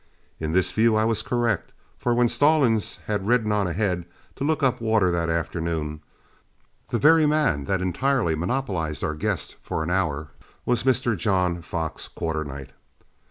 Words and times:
In 0.39 0.51
this 0.51 0.71
view 0.71 0.95
I 0.95 1.03
was 1.05 1.21
correct, 1.21 1.73
for 1.99 2.15
when 2.15 2.27
Stallings 2.27 2.97
had 3.05 3.27
ridden 3.27 3.51
on 3.51 3.67
ahead 3.67 4.03
to 4.35 4.43
look 4.43 4.63
up 4.63 4.81
water 4.81 5.11
that 5.11 5.29
afternoon, 5.29 6.01
the 6.89 6.97
very 6.97 7.27
man 7.27 7.65
that 7.65 7.83
entirely 7.83 8.33
monopolized 8.33 9.03
our 9.03 9.13
guest 9.13 9.57
for 9.61 9.83
an 9.83 9.91
hour 9.91 10.29
was 10.65 10.85
Mr. 10.85 11.15
John 11.15 11.61
Fox 11.61 12.07
Quarternight. 12.07 12.71